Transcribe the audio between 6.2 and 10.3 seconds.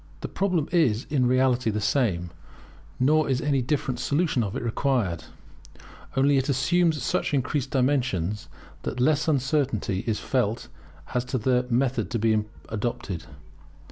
it assumes such increased dimensions, that less uncertainty is